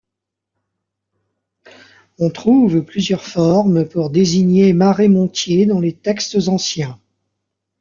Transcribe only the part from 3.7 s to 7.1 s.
pour désigner Maresmontiers dans les textes anciens.